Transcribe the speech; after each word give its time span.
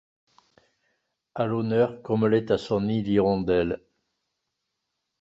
A 1.35 1.45
l'honneur 1.45 2.01
comme 2.01 2.25
l'est 2.25 2.49
à 2.49 2.57
son 2.57 2.81
nid 2.81 3.03
l'hirondelle 3.03 3.83